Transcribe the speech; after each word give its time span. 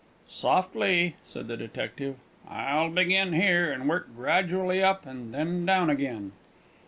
"Softly," 0.27 1.15
said 1.27 1.47
the 1.47 1.55
detective. 1.55 2.15
"I'll 2.49 2.89
begin 2.89 3.33
here, 3.33 3.71
and 3.71 3.87
work 3.87 4.07
gradually 4.15 4.81
up, 4.83 5.05
and 5.05 5.31
then 5.31 5.63
down 5.63 5.91
again." 5.91 6.31